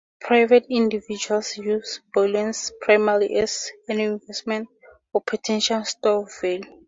[0.19, 4.67] Private individuals use bullion primarily as an investment
[5.13, 6.79] or potential store of value.